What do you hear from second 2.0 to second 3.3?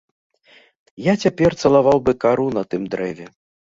бы кару на тым дрэве.